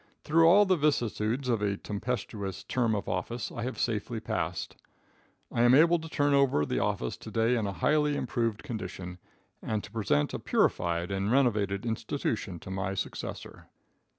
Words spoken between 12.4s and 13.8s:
to my successor.